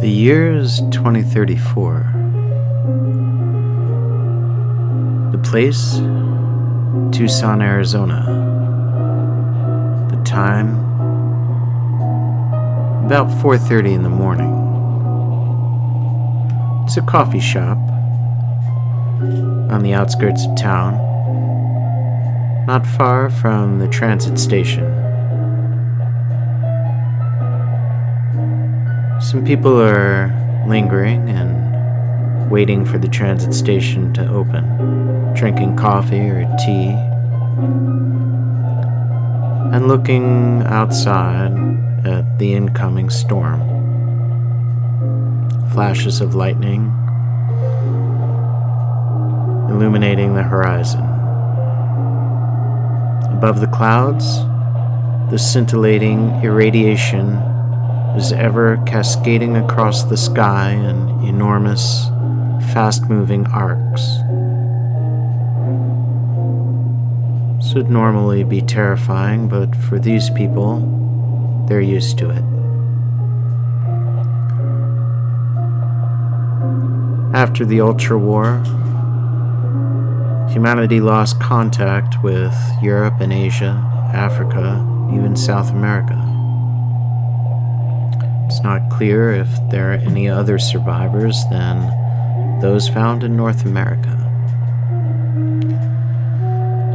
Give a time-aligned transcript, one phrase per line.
[0.00, 2.12] The year is 2034.
[5.32, 6.00] The place,
[7.12, 8.24] Tucson, Arizona.
[10.10, 10.70] The time,
[13.04, 14.54] about 4:30 in the morning.
[16.84, 17.76] It's a coffee shop
[19.70, 20.94] on the outskirts of town,
[22.66, 24.99] not far from the transit station.
[29.30, 30.26] Some people are
[30.66, 34.64] lingering and waiting for the transit station to open,
[35.34, 36.88] drinking coffee or tea,
[39.72, 41.52] and looking outside
[42.04, 43.60] at the incoming storm.
[45.74, 46.92] Flashes of lightning
[49.70, 51.04] illuminating the horizon.
[53.32, 54.40] Above the clouds,
[55.30, 57.49] the scintillating irradiation
[58.20, 62.04] is ever cascading across the sky in enormous,
[62.74, 64.02] fast moving arcs.
[67.56, 72.44] This would normally be terrifying, but for these people, they're used to it.
[77.34, 78.58] After the Ultra War,
[80.50, 84.76] humanity lost contact with Europe and Asia, Africa,
[85.10, 86.29] even South America.
[88.62, 94.16] Not clear if there are any other survivors than those found in North America.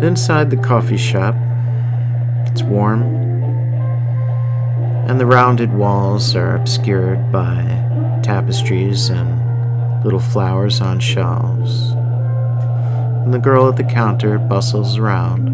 [0.02, 1.36] Inside the coffee shop,
[2.48, 3.02] it's warm,
[5.08, 7.64] and the rounded walls are obscured by
[8.24, 11.92] tapestries and little flowers on shelves.
[13.24, 15.50] And the girl at the counter bustles around,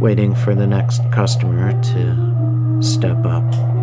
[0.00, 3.75] waiting for the next customer to step up.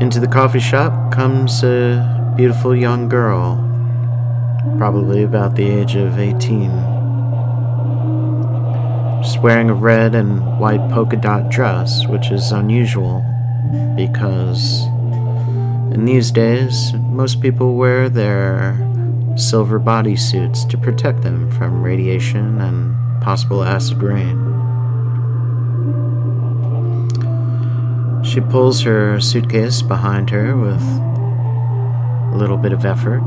[0.00, 3.56] Into the coffee shop comes a beautiful young girl,
[4.78, 6.70] probably about the age of 18.
[9.22, 13.22] She's wearing a red and white polka dot dress, which is unusual
[13.94, 14.86] because
[15.92, 18.78] in these days, most people wear their
[19.36, 24.49] silver bodysuits to protect them from radiation and possible acid rain.
[28.30, 33.20] She pulls her suitcase behind her with a little bit of effort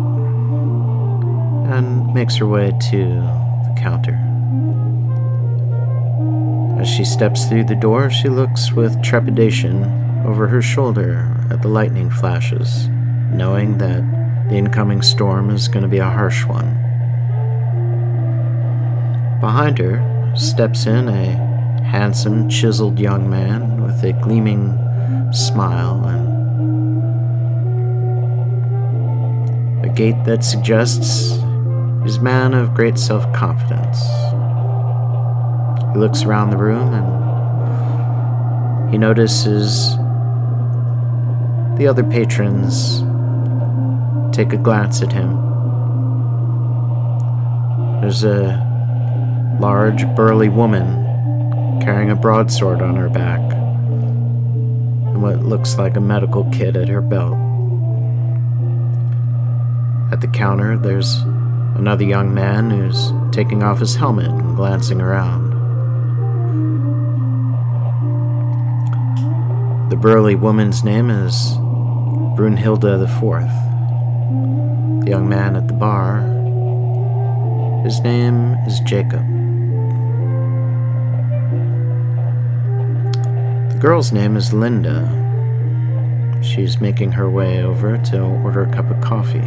[1.68, 4.18] and makes her way to the counter.
[6.80, 9.84] As she steps through the door, she looks with trepidation
[10.25, 12.88] over her shoulder at the lightning flashes,
[13.30, 14.03] knowing that
[14.47, 16.80] the incoming storm is going to be a harsh one.
[19.41, 21.25] Behind her steps in a
[21.84, 24.82] handsome, chiseled young man with a gleaming
[25.33, 26.44] smile and
[29.83, 31.31] a gait that suggests
[32.03, 34.01] he's a man of great self confidence.
[35.91, 39.95] He looks around the room and he notices
[41.77, 42.99] the other patrons
[44.35, 45.39] take a glance at him.
[48.01, 48.61] There's a
[49.59, 53.53] large, burly woman carrying a broadsword on her back
[55.13, 57.38] and what looks like a medical kit at her belt.
[60.12, 61.18] At the counter, there's
[61.75, 65.52] another young man who's taking off his helmet and glancing around.
[69.91, 71.52] The burly woman's name is
[72.35, 73.46] Brunhilde the Fourth.
[75.03, 76.22] The young man at the bar,
[77.84, 79.32] his name is Jacob.
[83.83, 85.09] Girl's name is Linda.
[86.41, 89.41] She's making her way over to order a cup of coffee.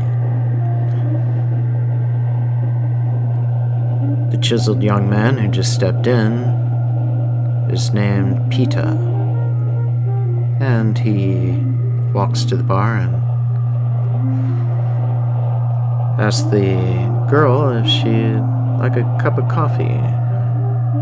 [4.30, 6.32] The chiseled young man who just stepped in
[7.72, 8.88] is named Pita,
[10.60, 11.56] and he
[12.12, 13.14] walks to the bar and
[16.20, 16.76] asks the
[17.30, 18.42] girl if she'd
[18.80, 19.98] like a cup of coffee.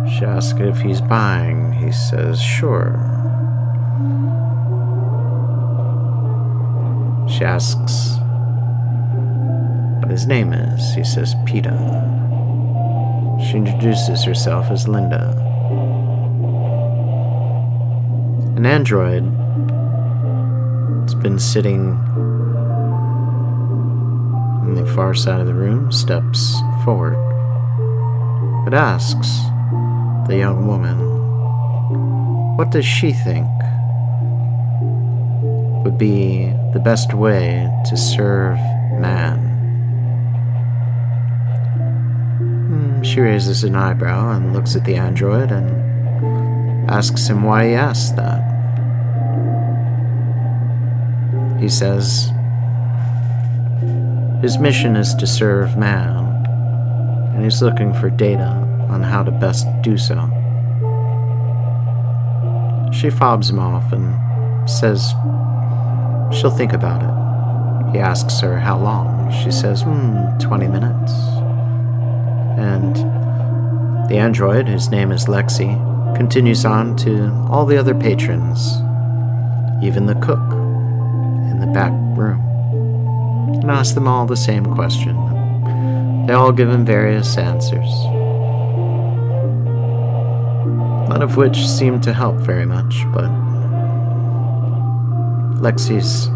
[0.09, 1.73] She asks if he's buying.
[1.73, 3.13] He says, sure.
[7.29, 8.19] She asks
[10.00, 10.94] what his name is.
[10.94, 11.73] He says Pita.
[13.41, 15.31] She introduces herself as Linda.
[18.56, 19.25] An android
[21.03, 21.93] has been sitting
[24.62, 27.17] on the far side of the room, steps forward,
[28.65, 29.29] but asks
[30.29, 30.99] the young woman,
[32.56, 33.49] What does she think
[35.85, 38.57] would be the best way to serve
[38.99, 39.39] man.
[42.69, 47.75] Hmm, she raises an eyebrow and looks at the android and asks him why he
[47.75, 48.43] asked that.
[51.61, 52.31] He says,
[54.43, 56.17] his mission is to serve man,
[57.35, 58.49] and he's looking for data
[58.91, 60.17] on how to best do so.
[62.93, 65.15] She fobs him off and says
[66.35, 67.93] she'll think about it.
[67.93, 69.33] He asks her how long.
[69.43, 71.13] She says, hmm, 20 minutes.
[72.59, 72.97] And
[74.09, 78.75] the android, whose name is Lexi, continues on to all the other patrons,
[79.83, 80.53] even the cook
[81.51, 82.41] in the back room
[83.65, 85.17] and asks them all the same question.
[86.27, 87.89] They all give him various answers,
[91.09, 93.44] none of which seem to help very much, but
[95.64, 96.28] Lexi's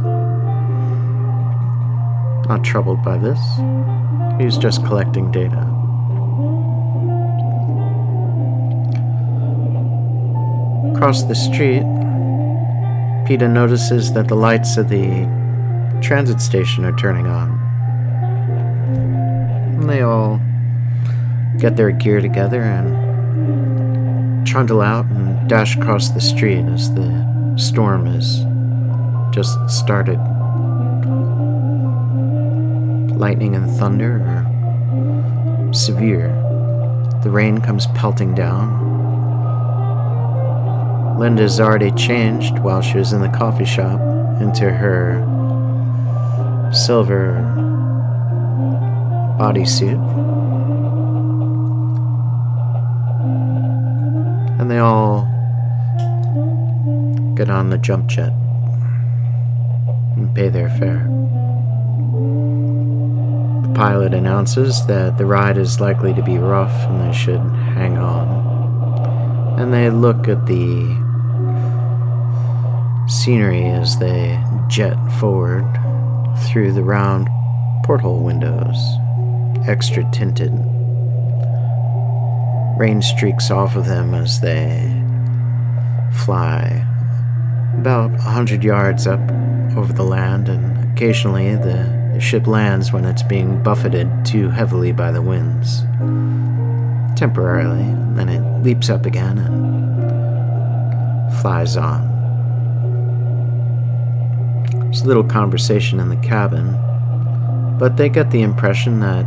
[2.49, 3.39] not troubled by this.
[4.41, 5.61] He's just collecting data.
[10.95, 11.83] Across the street,
[13.27, 15.29] Peeta notices that the lights of the
[16.01, 17.51] transit station are turning on.
[19.79, 20.41] And they all
[21.59, 28.07] get their gear together and trundle out and dash across the street as the storm
[28.07, 28.48] has
[29.31, 30.19] just started.
[33.19, 36.29] Lightning and thunder are severe.
[37.23, 38.87] The rain comes pelting down.
[41.19, 44.01] Linda's already changed while she was in the coffee shop
[44.41, 45.21] into her
[46.73, 47.43] silver
[49.39, 49.99] bodysuit.
[54.61, 55.23] And they all
[57.35, 58.33] get on the jump jet
[60.35, 61.05] pay their fare.
[63.63, 67.41] The pilot announces that the ride is likely to be rough and they should
[67.75, 69.59] hang on.
[69.59, 71.09] And they look at the
[73.09, 75.67] scenery as they jet forward
[76.47, 77.29] through the round
[77.85, 78.77] porthole windows,
[79.67, 80.53] extra tinted.
[82.79, 84.95] Rain streaks off of them as they
[86.13, 86.85] fly
[87.79, 89.21] about a hundred yards up
[89.79, 95.13] over the land, and occasionally the, ship lands when it's being buffeted too heavily by
[95.13, 95.83] the winds.
[97.17, 102.03] Temporarily, then it leaps up again and flies on.
[104.81, 106.77] There's a little conversation in the cabin,
[107.79, 109.23] but they get the impression that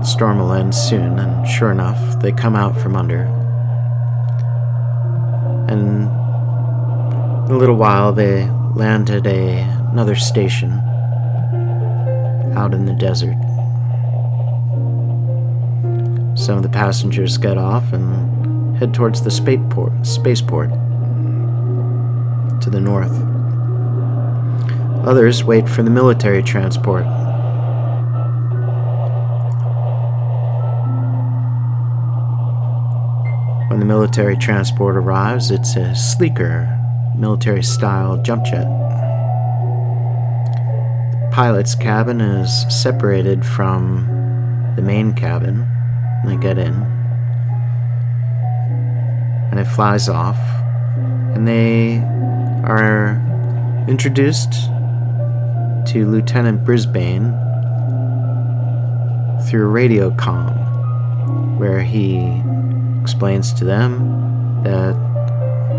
[0.00, 3.43] the storm will end soon, and sure enough, they come out from under.
[7.54, 9.60] A little while, they landed a,
[9.92, 10.72] another station
[12.56, 13.36] out in the desert.
[16.36, 19.92] Some of the passengers get off and head towards the spaceport.
[20.04, 20.70] spaceport
[22.60, 23.12] to the north.
[25.06, 27.04] Others wait for the military transport.
[33.70, 36.83] When the military transport arrives, it's a sleeker,
[37.16, 38.66] military style jump jet.
[41.20, 44.06] The pilot's cabin is separated from
[44.76, 45.66] the main cabin.
[46.24, 46.74] They get in,
[49.50, 50.38] and it flies off,
[51.34, 51.98] and they
[52.64, 53.20] are
[53.88, 54.52] introduced
[55.88, 57.32] to Lieutenant Brisbane
[59.46, 60.48] through radio com,
[61.58, 62.42] where he
[63.02, 64.96] explains to them that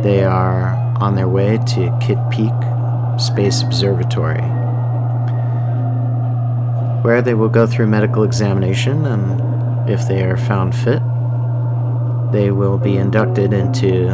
[0.03, 2.51] they are on their way to Kitt Peak
[3.19, 4.41] Space Observatory,
[7.03, 11.03] where they will go through medical examination and, if they are found fit,
[12.31, 14.07] they will be inducted into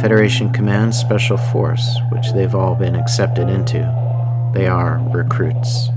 [0.00, 3.80] Federation Command Special Force, which they've all been accepted into.
[4.54, 5.88] They are recruits.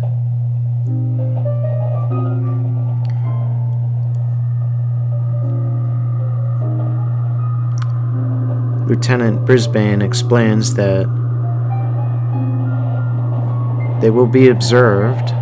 [8.96, 11.04] Lieutenant Brisbane explains that
[14.00, 15.34] they will be observed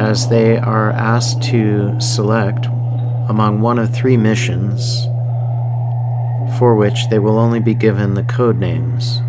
[0.00, 2.66] as they are asked to select
[3.28, 5.04] among one of three missions
[6.58, 9.20] for which they will only be given the code names.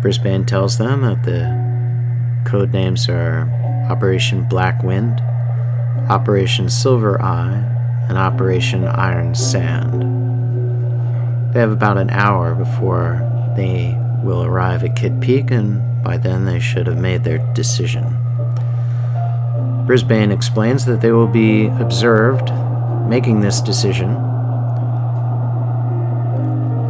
[0.00, 3.46] Brisbane tells them that the code names are
[3.90, 5.20] Operation Black Wind,
[6.08, 7.73] Operation Silver Eye,
[8.08, 10.02] and Operation Iron Sand.
[11.52, 13.20] They have about an hour before
[13.56, 18.04] they will arrive at Kitt Peak, and by then they should have made their decision.
[19.86, 22.50] Brisbane explains that they will be observed
[23.08, 24.16] making this decision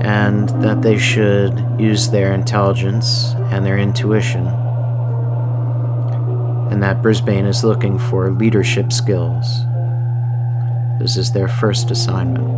[0.04, 4.46] and that they should use their intelligence and their intuition,
[6.70, 9.46] and that Brisbane is looking for leadership skills.
[10.98, 12.48] This is their first assignment.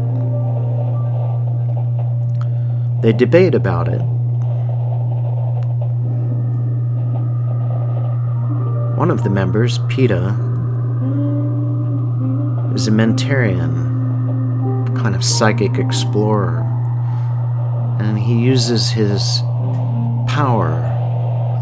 [3.03, 4.01] They debate about it.
[8.97, 10.29] One of the members, Peta,
[12.75, 13.75] is a Mentarian,
[14.97, 16.67] kind of psychic explorer
[17.99, 19.41] and he uses his
[20.29, 20.73] power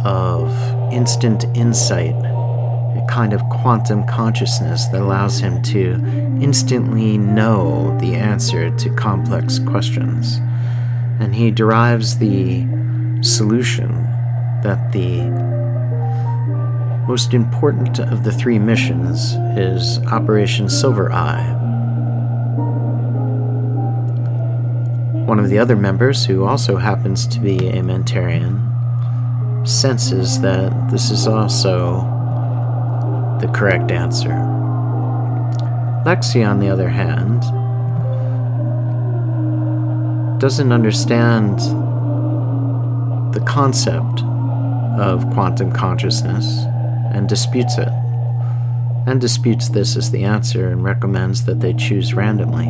[0.04, 0.50] of
[0.93, 2.14] instant insight,
[3.14, 5.92] kind of quantum consciousness that allows him to
[6.42, 10.38] instantly know the answer to complex questions.
[11.21, 12.66] And he derives the
[13.21, 14.02] solution
[14.64, 15.30] that the
[17.06, 21.52] most important of the three missions is Operation Silver Eye
[25.25, 28.59] One of the other members, who also happens to be a Mentarian,
[29.66, 32.13] senses that this is also
[33.40, 34.30] the correct answer.
[36.04, 37.40] Lexi, on the other hand,
[40.40, 41.58] doesn't understand
[43.34, 44.22] the concept
[44.98, 46.64] of quantum consciousness
[47.12, 47.88] and disputes it,
[49.06, 52.66] and disputes this as the answer and recommends that they choose randomly.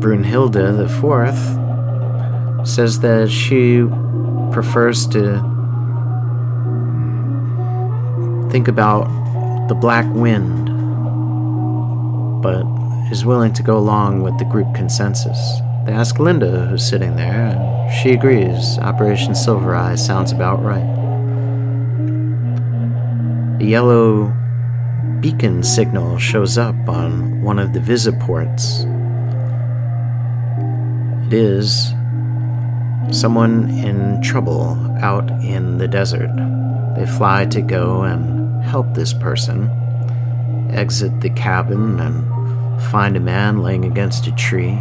[0.00, 3.84] Brunhilde IV says that she
[4.52, 5.55] prefers to
[8.50, 9.08] think about
[9.68, 10.66] the black wind,
[12.42, 12.64] but
[13.10, 15.38] is willing to go along with the group consensus.
[15.84, 18.78] They ask Linda, who's sitting there, and she agrees.
[18.78, 20.82] Operation Silver Eye sounds about right.
[23.60, 24.32] A yellow
[25.20, 28.84] beacon signal shows up on one of the visiports
[31.26, 31.92] it is
[33.10, 36.30] someone in trouble out in the desert.
[36.94, 38.35] They fly to go and
[38.66, 39.70] help this person,
[40.72, 44.78] exit the cabin, and find a man laying against a tree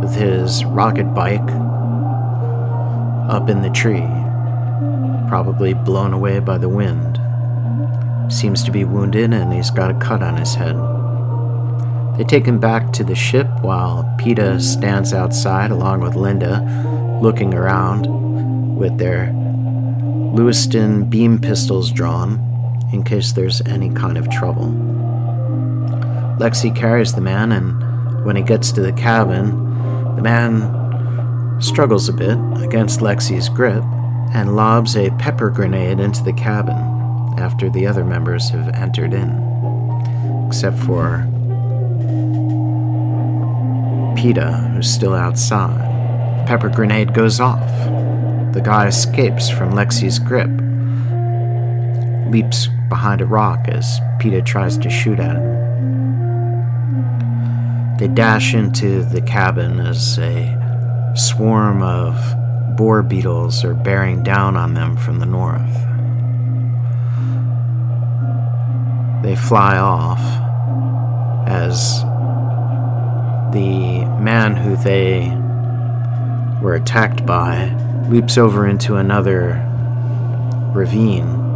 [0.00, 1.48] with his rocket bike
[3.28, 4.06] up in the tree,
[5.28, 7.20] probably blown away by the wind.
[8.32, 10.76] Seems to be wounded and he's got a cut on his head.
[12.16, 16.60] They take him back to the ship while Peta stands outside along with Linda,
[17.22, 18.06] looking around
[18.76, 19.32] with their
[20.34, 22.47] Lewiston beam pistols drawn
[22.92, 24.66] in case there's any kind of trouble.
[26.38, 29.50] Lexi carries the man, and when he gets to the cabin,
[30.16, 33.82] the man struggles a bit against Lexi's grip
[34.32, 36.76] and lobs a pepper grenade into the cabin
[37.38, 39.28] after the other members have entered in,
[40.46, 41.26] except for
[44.16, 46.40] Peta, who's still outside.
[46.40, 47.68] The pepper grenade goes off.
[48.52, 50.50] The guy escapes from Lexi's grip,
[52.32, 55.68] leaps behind a rock as Peta tries to shoot at him.
[57.98, 62.16] They dash into the cabin as a swarm of
[62.76, 65.74] boar beetles are bearing down on them from the north.
[69.24, 70.20] They fly off
[71.48, 72.02] as
[73.52, 75.28] the man who they
[76.62, 77.74] were attacked by
[78.08, 79.64] leaps over into another
[80.72, 81.47] ravine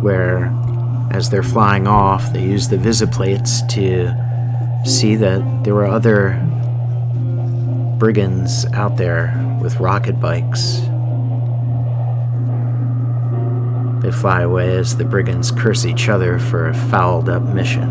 [0.00, 0.52] where,
[1.10, 4.12] as they're flying off, they use the visiplates to
[4.88, 6.40] see that there were other
[7.98, 10.80] brigands out there with rocket bikes.
[14.02, 17.88] They fly away as the brigands curse each other for a fouled up mission.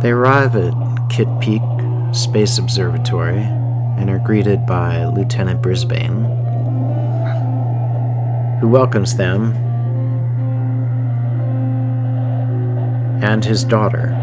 [0.00, 0.72] They arrive at
[1.10, 1.62] Kitt Peak
[2.12, 3.42] Space Observatory
[3.98, 6.24] and are greeted by Lieutenant Brisbane,
[8.60, 9.52] who welcomes them
[13.22, 14.16] and his daughter,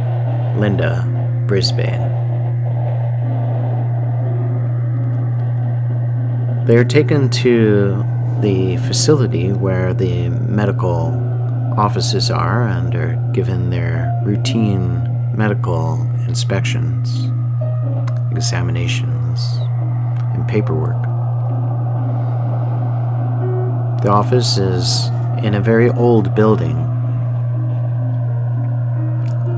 [0.57, 1.03] Linda
[1.47, 2.01] Brisbane.
[6.65, 8.03] They are taken to
[8.41, 11.13] the facility where the medical
[11.77, 15.03] offices are and are given their routine
[15.35, 17.25] medical inspections,
[18.31, 19.57] examinations,
[20.33, 21.06] and paperwork.
[24.01, 25.07] The office is
[25.43, 26.75] in a very old building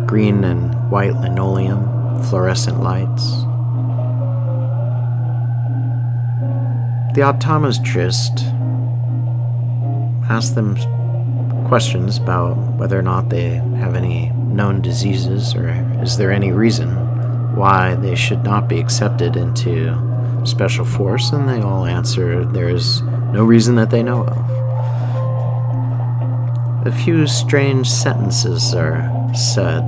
[0.08, 3.41] green and white linoleum, fluorescent lights.
[7.13, 8.41] The optometrist
[10.29, 10.75] asked them
[11.67, 15.69] questions about whether or not they have any known diseases or
[16.01, 16.89] is there any reason
[17.55, 19.93] why they should not be accepted into
[20.46, 24.38] special force, and they all answer there is no reason that they know of.
[26.88, 29.83] A few strange sentences are said.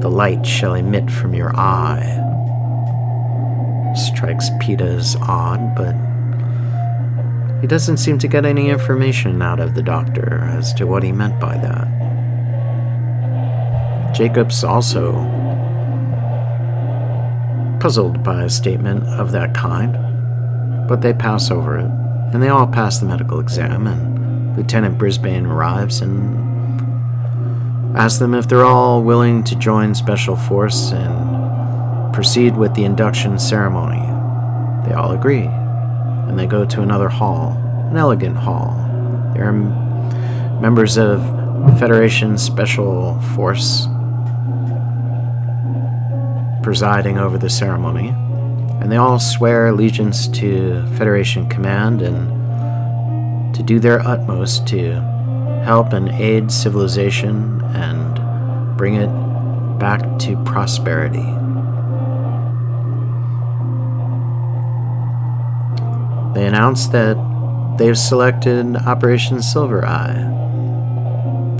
[0.00, 2.22] The light shall emit from your eye.
[3.94, 5.94] Strikes Peeta as odd, but
[7.62, 11.12] he doesn't seem to get any information out of the doctor as to what he
[11.12, 11.88] meant by that.
[14.14, 15.12] Jacob's also
[17.80, 20.05] puzzled by a statement of that kind,
[20.88, 21.90] but they pass over it,
[22.32, 26.44] and they all pass the medical exam, and Lieutenant Brisbane arrives and
[27.96, 33.38] asks them if they're all willing to join Special Force and proceed with the induction
[33.38, 34.00] ceremony.
[34.86, 37.52] They all agree, and they go to another hall,
[37.90, 38.74] an elegant hall.
[39.34, 39.52] There are
[40.60, 41.22] members of
[41.78, 43.88] Federation Special Force
[46.62, 48.14] presiding over the ceremony,
[48.86, 54.92] and they all swear allegiance to Federation Command and to do their utmost to
[55.64, 59.08] help and aid civilization and bring it
[59.80, 61.18] back to prosperity.
[66.38, 67.16] They announce that
[67.78, 70.14] they've selected Operation Silver Eye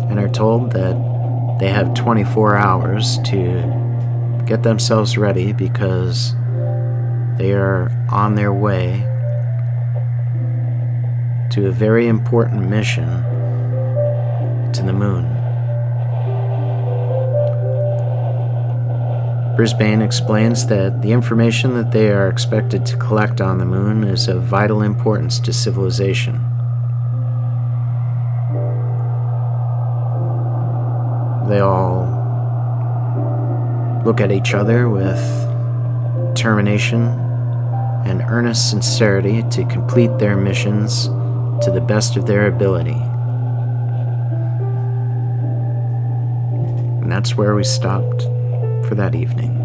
[0.09, 6.37] and are told that they have 24 hours to get themselves ready because
[7.37, 9.05] they are on their way
[11.51, 13.07] to a very important mission
[14.73, 15.25] to the moon.
[19.57, 24.29] Brisbane explains that the information that they are expected to collect on the moon is
[24.29, 26.35] of vital importance to civilization.
[31.49, 32.05] They all
[34.05, 35.19] look at each other with
[36.35, 37.26] determination
[38.07, 41.07] and earnest sincerity to complete their missions
[41.65, 42.93] to the best of their ability.
[47.03, 48.23] And that's where we stopped
[48.87, 49.56] for that evening.